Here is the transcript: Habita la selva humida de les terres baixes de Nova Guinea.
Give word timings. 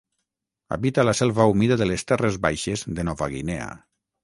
Habita 0.77 1.05
la 1.05 1.13
selva 1.19 1.45
humida 1.51 1.77
de 1.83 1.87
les 1.91 2.05
terres 2.13 2.41
baixes 2.47 2.87
de 3.01 3.07
Nova 3.13 3.31
Guinea. 3.37 3.71